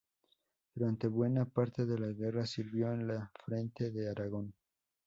[0.73, 4.51] Durante buena parte de la guerra sirvió en el Frente de Aragón.